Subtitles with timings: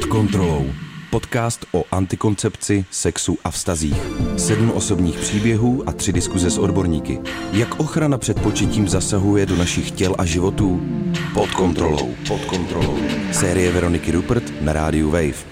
[0.00, 0.66] Pod kontrolou.
[1.10, 4.02] Podcast o antikoncepci, sexu a vztazích.
[4.36, 7.20] Sedm osobních příběhů a tři diskuze s odborníky.
[7.52, 10.80] Jak ochrana před početím zasahuje do našich těl a životů?
[11.34, 12.14] Pod kontrolou.
[12.28, 12.98] Pod kontrolou.
[13.32, 15.34] Série Veroniky Rupert na rádiu Wave.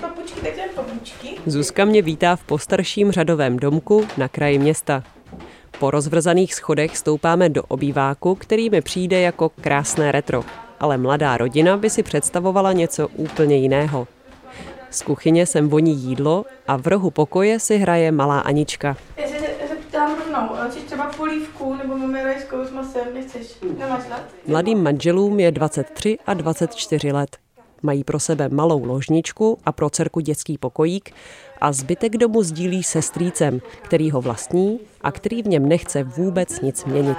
[0.00, 1.28] Papučky, tak papučky.
[1.46, 5.02] Zuzka mě vítá v postarším řadovém domku na kraji města.
[5.78, 10.44] Po rozvrzaných schodech stoupáme do obýváku, který mi přijde jako krásné retro.
[10.80, 14.06] Ale mladá rodina by si představovala něco úplně jiného.
[14.90, 18.96] Z kuchyně sem voní jídlo a v rohu pokoje si hraje malá Anička.
[19.16, 19.34] Já se
[19.68, 23.54] zeptám rovnou, chceš třeba polívku nebo máme rajskou s masem, nechceš?
[23.78, 24.02] Nemáš?
[24.46, 27.43] Mladým manželům je 23 a 24 let.
[27.84, 31.14] Mají pro sebe malou ložničku a pro dcerku dětský pokojík
[31.60, 36.60] a zbytek domu sdílí se strýcem, který ho vlastní a který v něm nechce vůbec
[36.60, 37.18] nic měnit.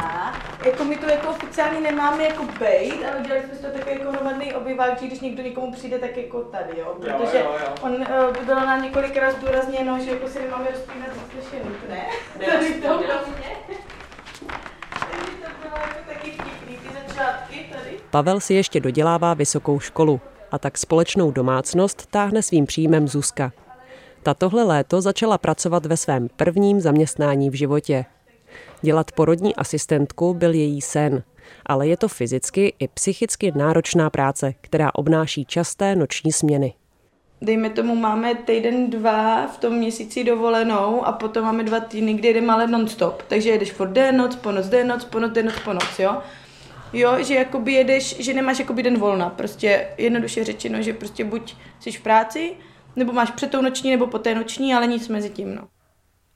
[0.65, 4.53] Jako my tu jako oficiálně nemáme jako bejt, ale udělali jsme to takový jako hromadný
[4.53, 6.95] obyvák, že když někdo někomu přijde, tak jako tady, jo.
[6.99, 7.73] Protože jo, jo.
[7.81, 11.09] on uh, by bylo nám několikrát zdůrazněno, že jako si nemáme rozpínat,
[11.41, 12.05] což je nutné.
[12.45, 13.07] Tady to mě.
[15.11, 17.97] Takže to bylo jako taky vtipný, ty začátky tady.
[18.09, 20.21] Pavel si ještě dodělává vysokou školu
[20.55, 23.51] a tak společnou domácnost táhne svým příjmem Zuzka.
[24.23, 28.05] Ta tohle léto začala pracovat ve svém prvním zaměstnání v životě.
[28.81, 31.23] Dělat porodní asistentku byl její sen,
[31.65, 36.73] ale je to fyzicky i psychicky náročná práce, která obnáší časté noční směny.
[37.41, 42.33] dejme tomu, máme týden, dva v tom měsíci dovolenou a potom máme dva týdny, kdy
[42.33, 43.23] jdeme ale non-stop.
[43.27, 45.99] Takže jedeš furt den, noc, po noc, den, noc, po noc, den, noc, po noc,
[45.99, 46.17] jo.
[46.95, 51.55] Jo, že jakoby jedeš, že nemáš jakoby den volna, prostě jednoduše řečeno, že prostě buď
[51.79, 52.53] jsi v práci,
[52.95, 55.67] nebo máš před tou noční, nebo po té noční, ale nic mezi tím, no.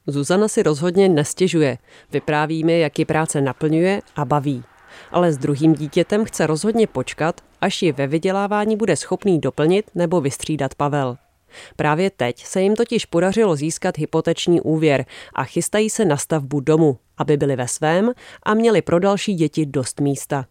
[0.08, 1.78] Zuzana si rozhodně nestěžuje.
[2.12, 4.64] Vypráví mi, jak ji práce naplňuje a baví.
[5.12, 10.22] Ale s druhým dítětem chce rozhodně počkat, až ji ve vydělávání bude schopný doplnit nebo
[10.22, 11.18] vystřídat Pavel.
[11.76, 16.98] Právě teď se jim totiž podařilo získat hypoteční úvěr a chystají se na stavbu domu,
[17.18, 18.12] aby byli ve svém
[18.44, 20.46] a měli pro další děti dost místa.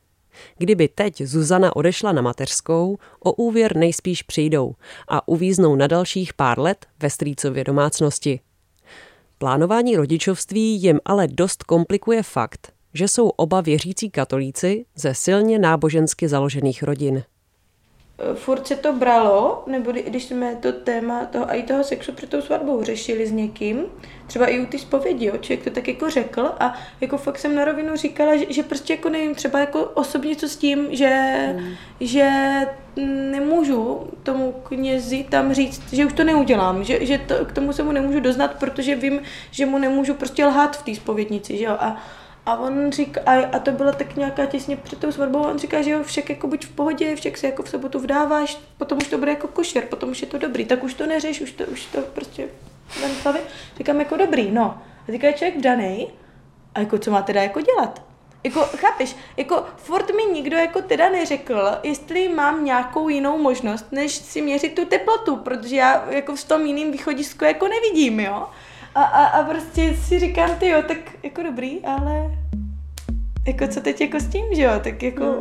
[0.58, 4.74] Kdyby teď Zuzana odešla na mateřskou, o úvěr nejspíš přijdou
[5.08, 8.40] a uvíznou na dalších pár let ve strýcově domácnosti.
[9.38, 16.28] Plánování rodičovství jim ale dost komplikuje fakt, že jsou oba věřící katolíci ze silně nábožensky
[16.28, 17.22] založených rodin.
[18.18, 21.84] E, Furt se to bralo, nebo kdy- když jsme to téma toho, a i toho
[21.84, 23.84] sexu před tou svatbou řešili s někým,
[24.26, 27.54] třeba i u ty zpovědi, jo, člověk to tak jako řekl a jako fakt jsem
[27.54, 31.56] na rovinu říkala, že, že prostě jako nevím, třeba jako osobně co s tím, že,
[32.00, 32.30] že
[33.30, 37.82] nemůžu tomu knězi tam říct, že už to neudělám, že, že to, k tomu se
[37.82, 39.20] mu nemůžu doznat, protože vím,
[39.50, 41.96] že mu nemůžu prostě lhát v té spovědnici, že jo, a
[42.48, 45.82] a on říká, a, a to bylo tak nějaká těsně před tou svatbou, on říká,
[45.82, 49.08] že jo, však jako buď v pohodě, však se jako v sobotu vdáváš, potom už
[49.08, 51.64] to bude jako košer, potom už je to dobrý, tak už to neřeš, už to,
[51.64, 52.48] už to prostě
[53.00, 53.40] ven slavy.
[53.76, 54.78] Říkám jako dobrý, no.
[55.08, 56.08] A říká člověk danej,
[56.74, 58.02] a jako co má teda jako dělat?
[58.44, 64.12] Jako, chápeš, jako furt mi nikdo jako teda neřekl, jestli mám nějakou jinou možnost, než
[64.12, 68.46] si měřit tu teplotu, protože já jako v tom jiným východisku jako nevidím, jo.
[68.94, 72.38] A, a, a prostě si říkám, ty jo, tak jako dobrý, ale
[73.46, 75.40] jako co teď jako s tím, že jo, tak jako...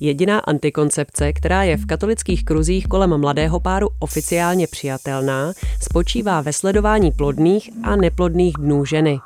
[0.00, 7.12] Jediná antikoncepce, která je v katolických kruzích kolem mladého páru oficiálně přijatelná, spočívá ve sledování
[7.12, 9.18] plodných a neplodných dnů ženy.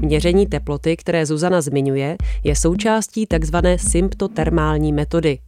[0.00, 3.56] Měření teploty, které Zuzana zmiňuje, je součástí tzv.
[3.76, 5.38] symptotermální metody.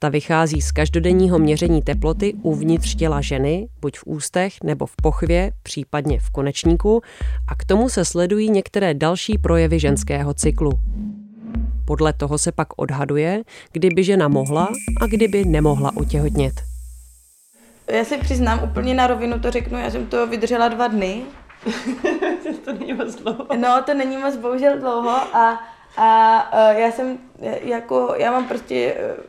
[0.00, 5.50] Ta vychází z každodenního měření teploty uvnitř těla ženy, buď v ústech nebo v pochvě,
[5.62, 7.02] případně v konečníku,
[7.48, 10.72] a k tomu se sledují některé další projevy ženského cyklu.
[11.84, 13.42] Podle toho se pak odhaduje,
[13.72, 14.68] kdyby žena mohla
[15.00, 16.54] a kdyby nemohla otěhotnět.
[17.90, 21.22] Já si přiznám úplně na rovinu, to řeknu, já jsem to vydržela dva dny.
[22.64, 23.46] to není moc dlouho.
[23.56, 25.60] No, to není moc bohužel dlouho a,
[25.96, 29.24] a uh, já jsem e, jako, já mám prostě uh,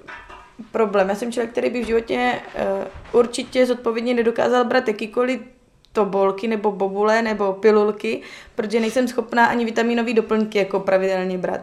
[0.71, 1.09] problém.
[1.09, 2.33] Já jsem člověk, který by v životě
[3.13, 5.39] uh, určitě zodpovědně nedokázal brát jakýkoliv
[5.93, 8.21] tobolky nebo bobule nebo pilulky,
[8.55, 11.61] protože nejsem schopná ani vitaminové doplňky jako pravidelně brát.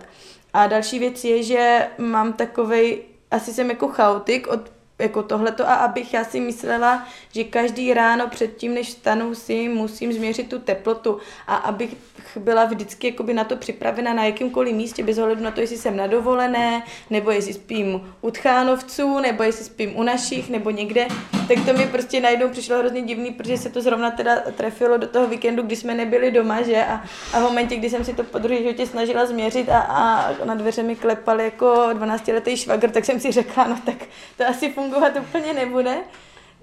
[0.53, 5.69] A další věc je, že mám takovej, asi jsem jako chaotik od jako tohleto.
[5.69, 10.59] A abych já si myslela, že každý ráno předtím, než vstanu si, musím změřit tu
[10.59, 11.19] teplotu.
[11.47, 11.97] A abych
[12.37, 15.97] byla vždycky jakoby na to připravena na jakýmkoliv místě, bez ohledu na to, jestli jsem
[15.97, 21.07] na dovolené, nebo jestli spím u tchánovců, nebo jestli spím u našich, nebo někde,
[21.49, 25.07] tak to mi prostě najednou přišlo hrozně divný, protože se to zrovna teda trefilo do
[25.07, 26.85] toho víkendu, kdy jsme nebyli doma, že?
[26.85, 30.35] A, a v momentě, kdy jsem si to po druhé životě snažila změřit a, a
[30.45, 33.97] na dveře mi klepal jako 12-letý švagr, tak jsem si řekla, no tak
[34.37, 35.97] to asi fungovat úplně nebude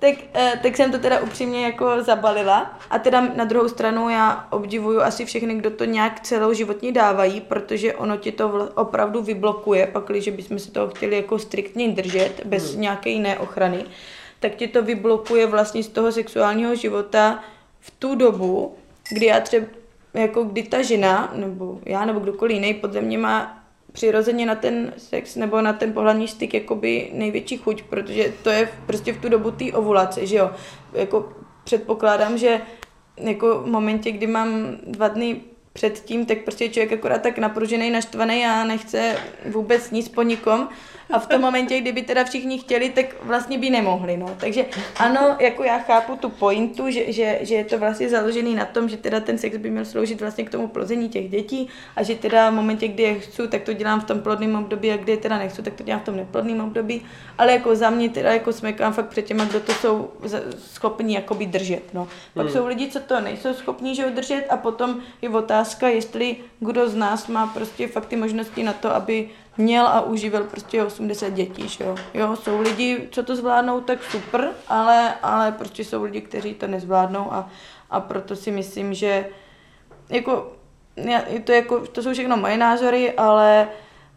[0.04, 2.80] tak, eh, tak jsem to teda upřímně jako zabalila.
[2.90, 7.42] A teda na druhou stranu já obdivuju asi všechny, kdo to nějak celou životní dávají,
[7.42, 12.42] protože ono ti to opravdu vyblokuje, pak když bychom se toho chtěli jako striktně držet,
[12.46, 12.82] bez hmm.
[12.82, 13.86] nějaké jiné ochrany,
[14.40, 17.44] tak ti to vyblokuje vlastně z toho sexuálního života
[17.80, 18.76] v tu dobu,
[19.10, 19.68] kdy já třeba,
[20.14, 23.63] jako kdy ta žena, nebo já, nebo kdokoliv jiný podle mě má
[23.94, 28.70] přirozeně na ten sex nebo na ten pohlavní styk jakoby největší chuť, protože to je
[28.86, 30.52] prostě v tu dobu té ovulace, že jo.
[30.94, 32.62] Jako předpokládám, že
[33.18, 35.42] jako v momentě, kdy mám dva dny
[35.74, 40.70] předtím, tak prostě člověk akorát tak napružený, naštvaný a nechce vůbec nic po nikom.
[41.12, 44.18] A v tom momentě, kdyby teda všichni chtěli, tak vlastně by nemohli.
[44.18, 44.36] No.
[44.40, 44.66] Takže
[44.98, 48.90] ano, jako já chápu tu pointu, že, že, že je to vlastně založený na tom,
[48.90, 52.16] že teda ten sex by měl sloužit vlastně k tomu plození těch dětí a že
[52.16, 55.12] teda v momentě, kdy je chci, tak to dělám v tom plodném období a kdy
[55.12, 57.06] je teda nechci, tak to dělám v tom neplodném období.
[57.38, 60.10] Ale jako za mě teda jako smekám fakt před těma, kdo to jsou
[60.58, 61.94] schopní jakoby držet.
[61.94, 62.08] No.
[62.34, 62.54] Pak hmm.
[62.54, 66.96] jsou lidi, co to nejsou schopní že držet a potom je otázka, jestli kdo z
[66.96, 71.68] nás má prostě fakt ty možnosti na to, aby měl a uživil prostě 80 dětí,
[71.68, 71.96] že jo.
[72.14, 72.36] jo.
[72.36, 77.34] jsou lidi, co to zvládnou, tak super, ale, ale prostě jsou lidi, kteří to nezvládnou
[77.34, 77.50] a,
[77.90, 79.26] a proto si myslím, že
[80.10, 80.52] jako,
[81.44, 83.68] to, jako, to jsou všechno moje názory, ale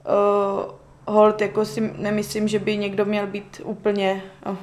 [0.07, 4.57] uh, hold, jako si nemyslím, že by někdo měl být úplně uh,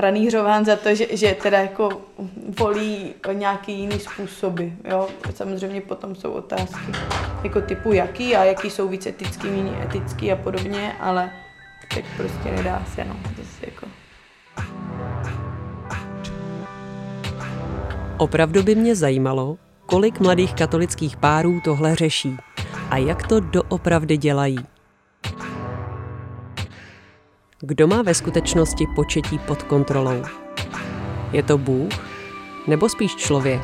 [0.00, 2.00] pranířován za to, že, že teda jako
[2.60, 5.08] volí nějaký jiný způsoby, jo.
[5.34, 6.92] Samozřejmě potom jsou otázky
[7.44, 11.30] jako typu jaký a jaký jsou víc etický, méně etický a podobně, ale
[11.94, 13.16] tak prostě nedá se, no.
[13.36, 13.86] Zase jako.
[18.18, 19.56] Opravdu by mě zajímalo,
[19.86, 22.36] kolik mladých katolických párů tohle řeší
[22.90, 24.58] a jak to doopravdy dělají.
[27.62, 30.22] Kdo má ve skutečnosti početí pod kontrolou?
[31.32, 31.92] Je to Bůh
[32.66, 33.60] nebo spíš člověk?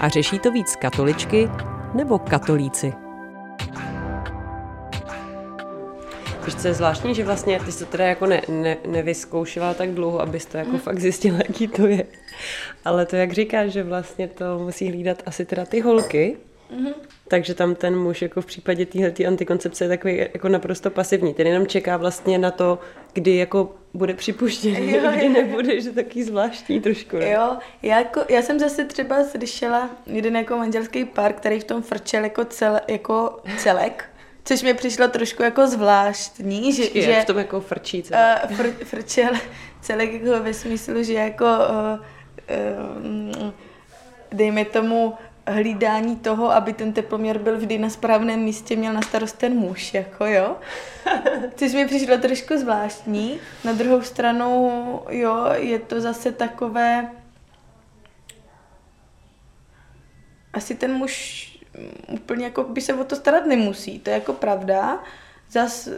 [0.00, 1.48] A řeší to víc katoličky
[1.94, 2.92] nebo katolíci?
[6.44, 9.90] Víš, co je zvláštní, že vlastně ty jsi to teda jako ne, ne, nevyzkoušela tak
[9.90, 10.78] dlouho, abys to jako mm.
[10.78, 12.06] fakt zjistila, jaký to je.
[12.84, 16.36] Ale to, jak říkáš, že vlastně to musí hlídat asi teda ty holky,
[16.72, 16.94] mm-hmm.
[17.28, 21.34] takže tam ten muž jako v případě téhle antikoncepce je takový jako naprosto pasivní.
[21.34, 22.78] Ten jenom čeká vlastně na to,
[23.12, 27.16] kdy jako bude připuštěný, jo, kdy nebude, že taky zvláštní trošku.
[27.16, 27.30] Ne?
[27.30, 31.82] Jo, já, jako, já jsem zase třeba slyšela jeden jako manželský pár, který v tom
[31.82, 34.04] frčel jako, cel, jako celek,
[34.44, 38.50] což mi přišlo trošku jako zvláštní, že, je, že v tom jako frčí celek.
[38.50, 39.32] Uh, fr, frčel
[39.80, 41.98] celek jako ve smyslu, že jako uh,
[43.42, 43.50] uh,
[44.32, 45.14] dejme tomu
[45.46, 49.94] hlídání toho, aby ten teploměr byl vždy na správném místě, měl na starost ten muž,
[49.94, 50.56] jako jo.
[51.56, 53.40] Což mi přišlo trošku zvláštní.
[53.64, 54.70] Na druhou stranu,
[55.08, 57.10] jo, je to zase takové...
[60.52, 61.48] Asi ten muž
[62.08, 65.02] úplně jako by se o to starat nemusí, to je jako pravda.
[65.50, 65.88] Zas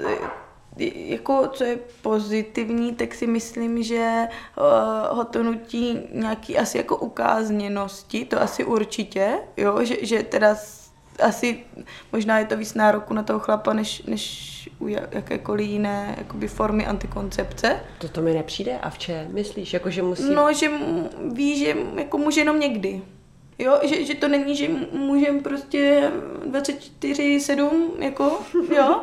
[0.94, 4.29] jako co je pozitivní, tak si myslím, že
[4.59, 10.56] uh, ho to nutí nějaký asi jako ukázněnosti, to asi určitě, jo, že, že teda
[11.22, 11.65] asi
[12.13, 16.87] možná je to víc nároku na toho chlapa, než, než u jakékoliv jiné jakoby formy
[16.87, 17.81] antikoncepce.
[17.99, 19.72] To to mi nepřijde a v čem myslíš?
[19.72, 20.34] Jako, že musí...
[20.34, 20.70] No, že
[21.32, 23.03] ví, že jako může jenom někdy.
[23.58, 26.11] Jo, že, že to není, že můžeme prostě
[26.51, 28.41] 24-7, jako,
[28.77, 29.03] jo,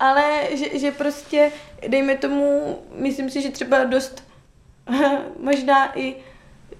[0.00, 1.52] ale že, že prostě,
[1.88, 4.24] dejme tomu, myslím si, že třeba dost
[5.40, 6.14] možná i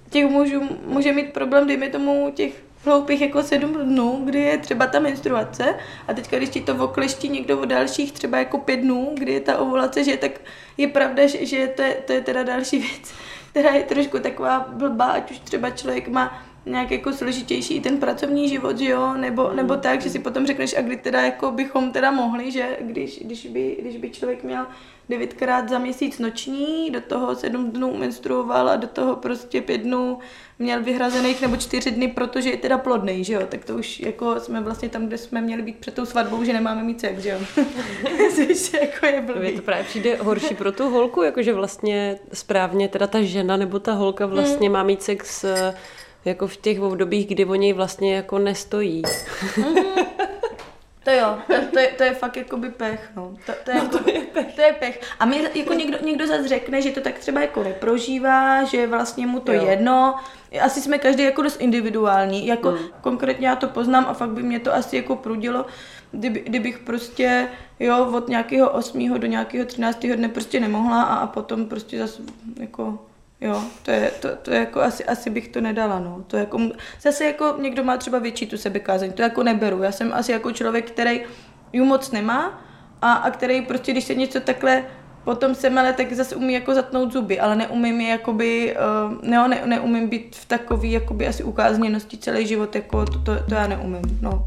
[0.09, 2.53] těch mužů může mít problém, dejme tomu, těch
[2.85, 5.75] hloupých jako sedm dnů, kdy je třeba ta menstruace.
[6.07, 9.39] A teďka, když ti to okleští někdo o dalších třeba jako pět dnů, kdy je
[9.39, 10.31] ta ovulace, že tak
[10.77, 13.13] je pravda, že, že to, je, to je teda další věc,
[13.51, 18.49] která je trošku taková blbá, ať už třeba člověk má nějak jako složitější ten pracovní
[18.49, 21.91] život, že jo, nebo, nebo tak, že si potom řekneš, a kdy teda jako bychom
[21.91, 24.65] teda mohli, že když, když, by, když by člověk měl
[25.09, 30.19] devětkrát za měsíc noční, do toho sedm dnů menstruoval a do toho prostě pět dnů
[30.59, 34.39] měl vyhrazených nebo čtyři dny, protože je teda plodný, že jo, tak to už jako
[34.39, 37.29] jsme vlastně tam, kde jsme měli být před tou svatbou, že nemáme mít sex, že
[37.29, 37.39] jo.
[38.35, 39.51] Což jako je blbý.
[39.51, 43.93] To právě přijde horší pro tu holku, jakože vlastně správně teda ta žena nebo ta
[43.93, 44.73] holka vlastně hmm.
[44.73, 45.45] má mít sex
[46.25, 49.01] jako v těch obdobích, kdy o něj vlastně jako nestojí.
[51.03, 53.33] To jo, to, to, je, to je fakt jakoby pech, no.
[53.45, 54.55] To, to, je, no, to, je pech.
[54.55, 55.01] to je pech.
[55.19, 59.27] A mi jako někdo, někdo zase řekne, že to tak třeba jako neprožívá, že vlastně
[59.27, 59.65] mu to jo.
[59.65, 60.15] jedno.
[60.61, 62.47] Asi jsme každý jako dost individuální.
[62.47, 62.87] Jako hmm.
[63.01, 65.65] konkrétně já to poznám a fakt by mě to asi jako prudilo,
[66.11, 67.47] kdyby, kdybych prostě,
[67.79, 69.19] jo, od nějakého 8.
[69.19, 69.99] do nějakého 13.
[69.99, 72.21] dne prostě nemohla a, a potom prostě zase
[72.59, 72.99] jako
[73.41, 76.23] Jo, to je, to, to je jako asi, asi bych to nedala, no.
[76.27, 76.59] To jako,
[77.01, 79.83] zase jako někdo má třeba větší tu sebekázeň, to jako neberu.
[79.83, 81.21] Já jsem asi jako člověk, který
[81.73, 82.61] ju moc nemá
[83.01, 84.83] a, a který prostě, když se něco takhle
[85.23, 89.61] potom semele, tak zase umí jako zatnout zuby, ale neumím je jakoby, uh, ne, ne,
[89.65, 94.19] neumím být v takový jakoby asi ukázněnosti celý život, jako to, to, to já neumím,
[94.21, 94.45] no.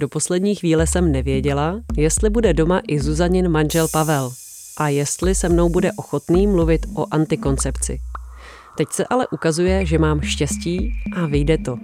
[0.00, 4.32] Do poslední chvíle jsem nevěděla, jestli bude doma i Zuzanin manžel Pavel
[4.76, 8.00] a jestli se mnou bude ochotný mluvit o antikoncepci.
[8.76, 11.76] Teď se ale ukazuje, že mám štěstí a vyjde to.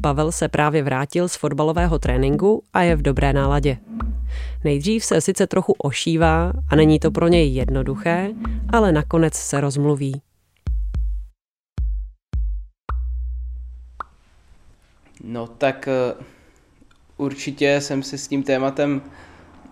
[0.00, 3.78] Pavel se právě vrátil z fotbalového tréninku a je v dobré náladě.
[4.64, 8.30] Nejdřív se sice trochu ošívá a není to pro něj jednoduché,
[8.72, 10.20] ale nakonec se rozmluví.
[15.24, 16.24] No tak eh,
[17.16, 19.02] určitě jsem se s tím tématem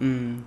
[0.01, 0.45] mm,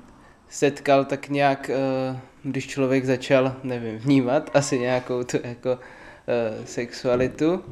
[0.50, 1.72] setkal tak nějak,
[2.12, 7.64] uh, když člověk začal, nevím, vnímat asi nějakou tu jako uh, sexualitu.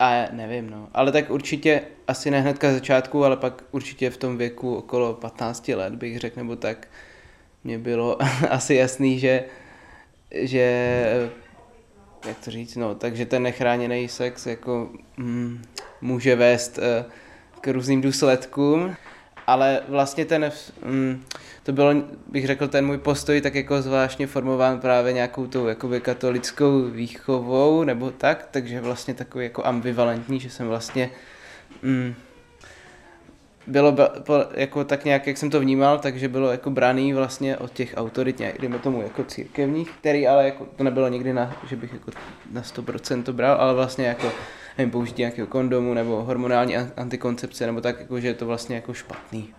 [0.00, 0.88] A nevím, no.
[0.94, 5.68] Ale tak určitě, asi ne hnedka začátku, ale pak určitě v tom věku okolo 15
[5.68, 6.88] let bych řekl, nebo tak,
[7.64, 8.18] mě bylo
[8.50, 9.44] asi jasný, že,
[10.30, 11.30] že
[12.26, 15.62] jak to říct, no, takže ten nechráněný sex jako mm,
[16.00, 16.84] může vést uh,
[17.64, 18.96] k různým důsledkům,
[19.46, 20.52] ale vlastně ten,
[20.84, 21.24] mm,
[21.62, 21.94] to bylo,
[22.26, 27.84] bych řekl, ten můj postoj tak jako zvláštně formován právě nějakou tou jakoby katolickou výchovou
[27.84, 31.10] nebo tak, takže vlastně takový jako ambivalentní, že jsem vlastně
[31.82, 32.14] mm,
[33.66, 33.96] bylo
[34.54, 38.38] jako tak nějak, jak jsem to vnímal, takže bylo jako braný vlastně od těch autorit
[38.38, 42.10] nějak, dejme tomu jako církevních, který ale jako to nebylo nikdy na, že bych jako
[42.52, 44.32] na 100% to bral, ale vlastně jako
[44.78, 48.94] nevím, použití nějakého kondomu nebo hormonální antikoncepce nebo tak, jako, že je to vlastně jako
[48.94, 49.54] špatný.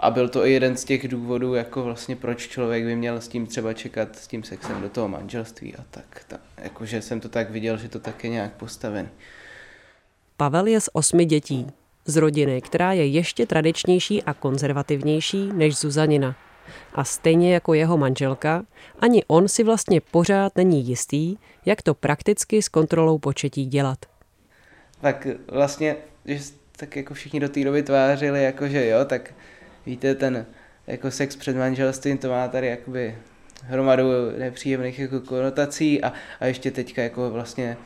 [0.00, 3.28] A byl to i jeden z těch důvodů, jako vlastně proč člověk by měl s
[3.28, 6.24] tím třeba čekat s tím sexem do toho manželství a tak.
[6.28, 9.08] tak jakože jsem to tak viděl, že to tak je nějak postavený.
[10.36, 11.66] Pavel je z osmi dětí.
[12.04, 16.36] Z rodiny, která je ještě tradičnější a konzervativnější než Zuzanina.
[16.94, 18.64] A stejně jako jeho manželka,
[18.98, 23.98] ani on si vlastně pořád není jistý, jak to prakticky s kontrolou početí dělat
[25.00, 26.38] tak vlastně, že
[26.76, 29.34] tak jako všichni do té doby tvářili, jako že jo, tak
[29.86, 30.46] víte, ten
[30.86, 33.18] jako sex před manželstvím, to má tady jakoby
[33.64, 34.04] hromadu
[34.38, 37.76] nepříjemných jako konotací a, a ještě teďka jako vlastně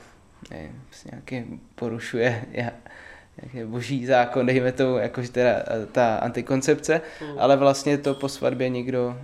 [0.51, 7.39] nevím, nějaký porušuje nějaký boží zákon, dejme tomu, jakože teda ta antikoncepce, mm.
[7.39, 9.21] ale vlastně to po svatbě nikdo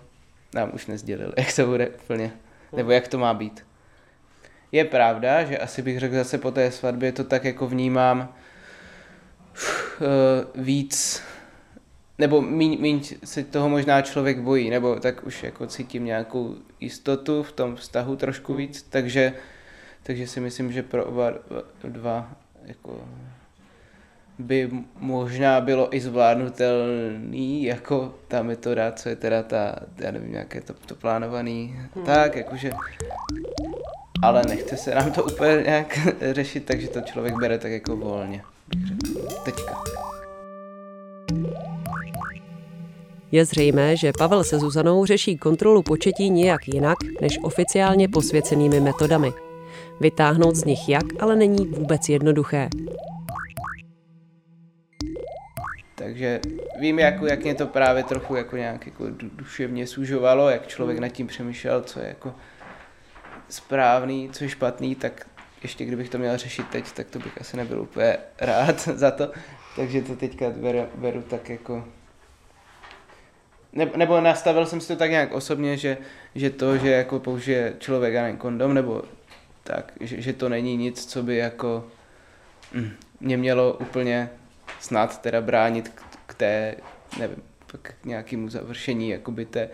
[0.54, 2.33] nám už nezdělil, jak to bude úplně,
[2.76, 3.68] nebo jak to má být.
[4.73, 8.19] Je pravda, že asi bych řekl zase po té svatbě to tak jako vnímám
[10.01, 11.23] uh, víc,
[12.19, 17.43] nebo míň, míň se toho možná člověk bojí, nebo tak už jako cítím nějakou jistotu
[17.43, 19.33] v tom vztahu trošku víc, takže,
[20.03, 21.33] takže si myslím, že pro oba
[21.85, 22.33] dva
[22.65, 23.09] jako
[24.39, 30.61] by možná bylo i zvládnutelný, jako ta metoda, co je teda ta, já nevím, jaké
[30.61, 32.05] to, to plánovaný, hmm.
[32.05, 32.71] tak, jakože
[34.23, 35.99] ale nechce se nám to úplně nějak
[36.33, 38.43] řešit, takže to člověk bere tak jako volně,
[39.45, 39.83] Teďka.
[43.33, 49.33] Je zřejmé, že Pavel se Zuzanou řeší kontrolu početí nějak jinak než oficiálně posvěcenými metodami.
[50.01, 52.69] Vytáhnout z nich jak, ale není vůbec jednoduché.
[55.95, 56.41] Takže
[56.81, 61.09] vím, jak, jak mě to právě trochu jako nějak jako duševně sužovalo, jak člověk nad
[61.09, 62.35] tím přemýšlel, co je jako
[63.49, 65.26] správný, co je špatný, tak
[65.62, 69.31] ještě kdybych to měl řešit teď, tak to bych asi nebyl úplně rád za to.
[69.76, 71.85] Takže to teďka beru, beru tak jako...
[73.73, 75.99] Ne, nebo nastavil jsem si to tak nějak osobně, že,
[76.35, 79.02] že to, že jako použije člověk a kondom, nebo
[79.64, 81.87] tak, že, že to není nic, co by jako
[82.73, 82.90] mm,
[83.21, 84.31] mě mělo úplně
[84.81, 86.75] snad teda bránit k, k té,
[87.19, 87.43] nevím,
[87.83, 89.71] k nějakému završení jakoby té,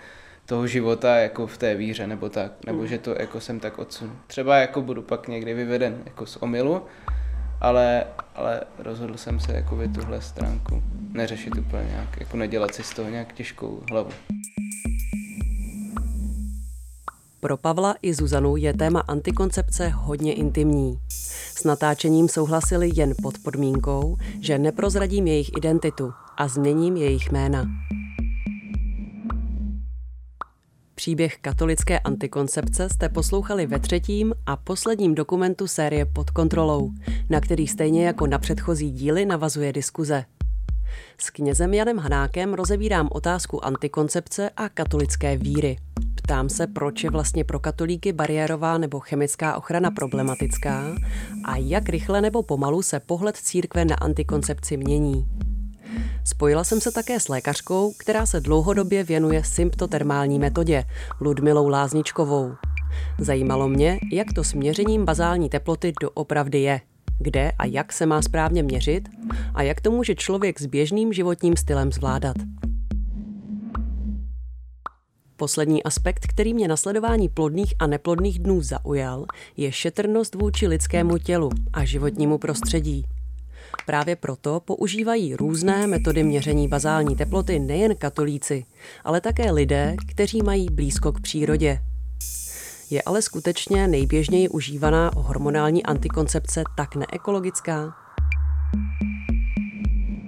[0.46, 2.86] toho života jako v té víře nebo tak, nebo mm.
[2.86, 4.12] že to jako jsem tak odsunu.
[4.26, 6.82] Třeba jako budu pak někdy vyveden jako z omilu,
[7.60, 10.82] ale, ale rozhodl jsem se jako by tuhle stránku
[11.12, 14.10] neřešit úplně nějak, jako nedělat si z toho nějak těžkou hlavu.
[17.40, 20.98] Pro Pavla i Zuzanu je téma antikoncepce hodně intimní.
[21.56, 27.66] S natáčením souhlasili jen pod podmínkou, že neprozradím jejich identitu a změním jejich jména.
[31.04, 36.92] Příběh katolické antikoncepce jste poslouchali ve třetím a posledním dokumentu série Pod kontrolou,
[37.30, 40.24] na který stejně jako na předchozí díly navazuje diskuze.
[41.18, 45.76] S knězem Janem Hanákem rozebírám otázku antikoncepce a katolické víry.
[46.14, 50.94] Ptám se, proč je vlastně pro katolíky bariérová nebo chemická ochrana problematická
[51.44, 55.26] a jak rychle nebo pomalu se pohled církve na antikoncepci mění.
[56.24, 60.84] Spojila jsem se také s lékařkou, která se dlouhodobě věnuje symptotermální metodě,
[61.20, 62.52] Ludmilou Lázničkovou.
[63.18, 66.80] Zajímalo mě, jak to s měřením bazální teploty doopravdy je,
[67.18, 69.08] kde a jak se má správně měřit
[69.54, 72.36] a jak to může člověk s běžným životním stylem zvládat.
[75.36, 81.18] Poslední aspekt, který mě na sledování plodných a neplodných dnů zaujal, je šetrnost vůči lidskému
[81.18, 83.04] tělu a životnímu prostředí.
[83.86, 88.64] Právě proto používají různé metody měření bazální teploty nejen katolíci,
[89.04, 91.80] ale také lidé, kteří mají blízko k přírodě.
[92.90, 97.94] Je ale skutečně nejběžněji užívaná hormonální antikoncepce tak neekologická?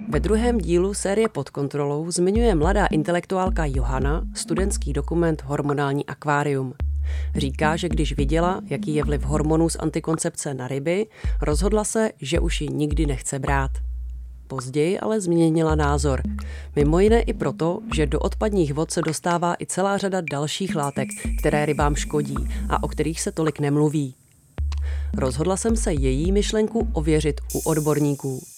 [0.09, 6.73] Ve druhém dílu série Pod kontrolou zmiňuje mladá intelektuálka Johana studentský dokument Hormonální akvárium–
[7.35, 11.07] Říká, že když viděla, jaký je vliv hormonů z antikoncepce na ryby,
[11.41, 13.71] rozhodla se, že už ji nikdy nechce brát.
[14.47, 16.21] Později ale změnila názor.
[16.75, 21.09] Mimo jiné i proto, že do odpadních vod se dostává i celá řada dalších látek,
[21.39, 22.35] které rybám škodí
[22.69, 24.15] a o kterých se tolik nemluví.
[25.17, 28.56] Rozhodla jsem se její myšlenku ověřit u odborníků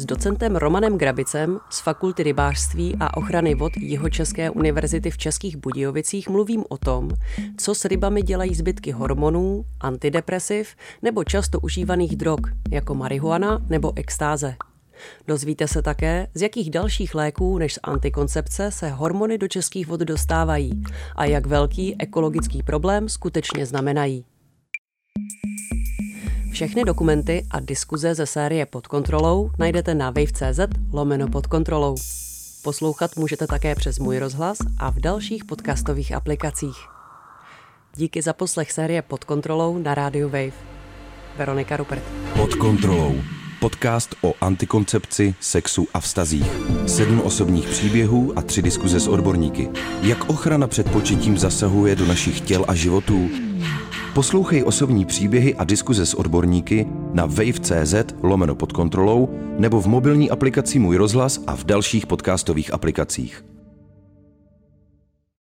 [0.00, 6.28] s docentem Romanem Grabicem z Fakulty rybářství a ochrany vod Jihočeské univerzity v Českých Budějovicích
[6.28, 7.10] mluvím o tom,
[7.56, 10.68] co s rybami dělají zbytky hormonů, antidepresiv
[11.02, 12.40] nebo často užívaných drog,
[12.70, 14.54] jako marihuana nebo extáze.
[15.28, 20.00] Dozvíte se také, z jakých dalších léků než z antikoncepce se hormony do českých vod
[20.00, 20.82] dostávají
[21.16, 24.24] a jak velký ekologický problém skutečně znamenají.
[26.52, 30.60] Všechny dokumenty a diskuze ze série Pod kontrolou najdete na wave.cz
[30.92, 31.96] lomeno pod kontrolou.
[32.62, 36.76] Poslouchat můžete také přes můj rozhlas a v dalších podcastových aplikacích.
[37.96, 40.52] Díky za poslech série Pod kontrolou na rádiu Wave.
[41.36, 42.02] Veronika Rupert.
[42.34, 43.14] Pod kontrolou.
[43.60, 46.50] Podcast o antikoncepci, sexu a vztazích.
[46.86, 49.70] Sedm osobních příběhů a tři diskuze s odborníky.
[50.02, 53.28] Jak ochrana před početím zasahuje do našich těl a životů,
[54.18, 59.28] Poslouchej osobní příběhy a diskuze s odborníky na wave.cz lomeno pod kontrolou
[59.58, 63.44] nebo v mobilní aplikaci Můj rozhlas a v dalších podcastových aplikacích.